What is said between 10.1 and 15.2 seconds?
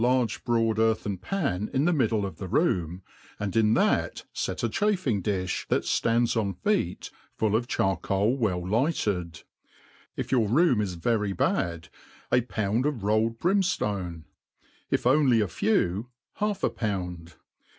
If your room is very bad, a pound of rolled brimftone; if